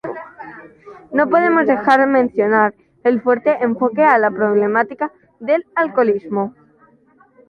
No 1.13 1.29
podemos 1.29 1.67
dejar 1.67 1.99
de 1.99 2.07
mencionar 2.07 2.73
el 3.03 3.21
fuerte 3.21 3.51
enfoque 3.63 4.01
a 4.03 4.17
la 4.17 4.31
problemática 4.31 5.11
del 5.39 5.63
alcoholismo. 5.75 6.55